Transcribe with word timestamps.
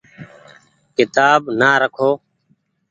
ڪيتآب 0.95 1.41
نآ 1.59 1.69
رکو۔ 1.81 2.09